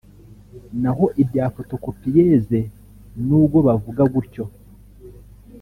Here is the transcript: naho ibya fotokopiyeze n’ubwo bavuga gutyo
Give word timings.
naho 0.81 1.05
ibya 1.21 1.45
fotokopiyeze 1.55 2.59
n’ubwo 3.25 3.57
bavuga 3.67 4.01
gutyo 4.13 4.43